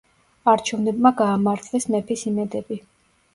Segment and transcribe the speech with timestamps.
[0.53, 2.81] არჩევნებმა გაამართლეს მეფის იმედები.